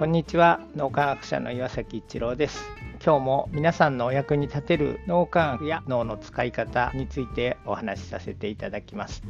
[0.00, 0.60] こんにちは。
[0.76, 2.64] 脳科学者の岩崎一郎です。
[3.04, 9.22] 今日も皆さんのお役に立てる脳科学や脳の使い方についてお話しさせていただきます。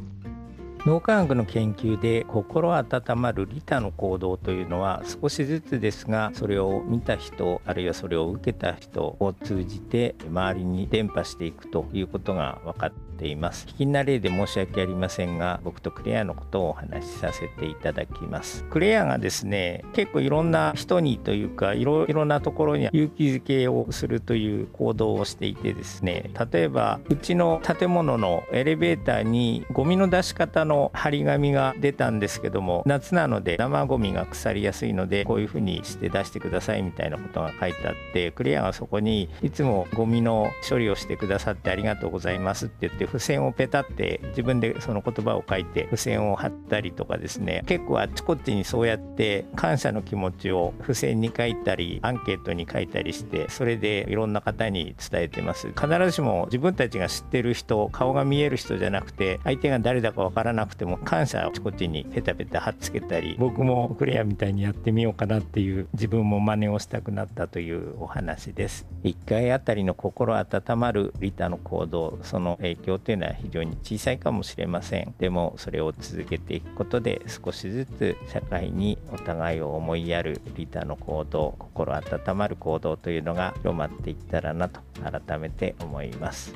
[0.87, 13.67] 脳科学の研究で心温まる利他の行動というのは少しずつですがそれを見た人あるいはそれを受けた人を通じて周りに伝播していくということが分かってています。
[13.67, 18.65] 聞きな例で申し訳ありませんが僕とクレアのことをお話しさせていただきます。
[18.65, 47.63] クレアがですね結構いろんな人にというかいろいろなところに勇気づけをするという行動をしていてですね例えばうちの建物のエレベーターにゴミの出し方の張り紙が出たんですけども夏なので生ゴミが腐りやすいのでこういうふうにして出してくださいみたいなことが書いてあってクレアがそこにいつもゴミの処理をしてくださってありがとうございますって言って付箋をペタって自分でその言葉を書いて付箋を貼ったりとかですね。
[47.67, 55.69] 結構あっちこっちにそうやって感謝の気持ちを付箋に書いたりアンケートに書いたりしてそれでいろんな方に伝えてます。
[55.69, 68.87] 必ずしも自分たちが知ってる人顔が見える人じゃなくて相手が誰だか分からなくても感謝をあちこちにペタペタ貼っつけたり僕もクレアみたいにやってみようかなっていう自分も真似をしたくなったというお話です。
[69.05, 86.55] 1回あたりの心温まる利他の行動その影響というのは非常に小さいかもしれませんでもそれを続けていくことで少しずつ社会にお互いを思いやるリタの行動心温まる行動というのが広まっていったらなと改めて思います。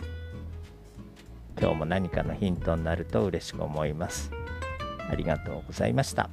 [1.60, 4.30] 今日も何かのヒントになると嬉しく思います。
[5.10, 6.28] ありがとうございました。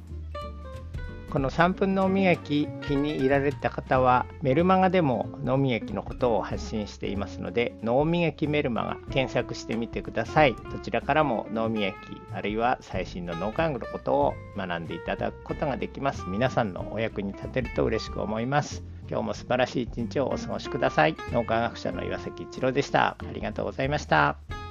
[1.32, 10.54] この3分脳みやき気に入られた方はメルマガでも脳みやきのことを発信していますので脳みやきメルマガ検索してみてください。
[10.54, 11.96] どちらからも脳みやき
[12.34, 16.22] あるいは最新の脳科学のことを学んでいただくことができます。
[16.28, 18.84] 皆さんのお役に立てると嬉しく思います。
[19.08, 21.16] 今日も素晴らしい一日をお過ごしください。
[21.32, 23.16] 脳科学者の岩崎一郎でした。
[23.18, 24.61] ありがとうございました。